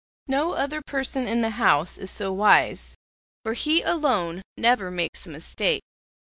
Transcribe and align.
No 0.27 0.53
other 0.53 0.81
person 0.81 1.27
in 1.27 1.41
the 1.41 1.51
house 1.61 1.99
is 1.99 2.09
so 2.09 2.33
wise, 2.33 2.95
for 3.43 3.53
he 3.53 3.83
alone 3.83 4.41
never 4.57 4.89
makes 4.89 5.27
a 5.27 5.29
mistake. 5.29 5.83